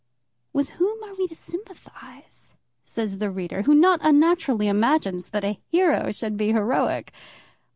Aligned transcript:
With 0.51 0.69
whom 0.71 1.03
are 1.03 1.13
we 1.13 1.27
to 1.27 1.35
sympathise? 1.35 2.55
says 2.83 3.19
the 3.19 3.29
reader, 3.29 3.61
who 3.61 3.75
not 3.75 3.99
unnaturally 4.01 4.67
imagines 4.67 5.29
that 5.29 5.43
a 5.45 5.59
hero 5.69 6.09
should 6.11 6.37
be 6.37 6.53
heroic. 6.53 7.13